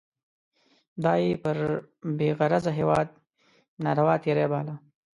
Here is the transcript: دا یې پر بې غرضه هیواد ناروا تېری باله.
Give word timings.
دا 1.03 1.13
یې 1.23 1.31
پر 1.43 1.57
بې 2.17 2.29
غرضه 2.37 2.71
هیواد 2.79 3.07
ناروا 3.83 4.15
تېری 4.23 4.45
باله. 4.51 4.75